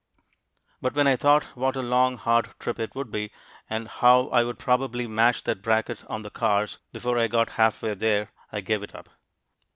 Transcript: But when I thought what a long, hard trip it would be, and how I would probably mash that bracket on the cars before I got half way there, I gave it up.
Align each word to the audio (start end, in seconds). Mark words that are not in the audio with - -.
But 0.81 0.95
when 0.95 1.05
I 1.05 1.15
thought 1.15 1.43
what 1.55 1.75
a 1.75 1.83
long, 1.83 2.17
hard 2.17 2.55
trip 2.59 2.79
it 2.79 2.95
would 2.95 3.11
be, 3.11 3.31
and 3.69 3.87
how 3.87 4.29
I 4.29 4.43
would 4.43 4.57
probably 4.57 5.05
mash 5.05 5.43
that 5.43 5.61
bracket 5.61 6.03
on 6.07 6.23
the 6.23 6.31
cars 6.31 6.79
before 6.91 7.19
I 7.19 7.27
got 7.27 7.49
half 7.49 7.83
way 7.83 7.93
there, 7.93 8.31
I 8.51 8.61
gave 8.61 8.81
it 8.81 8.95
up. 8.95 9.09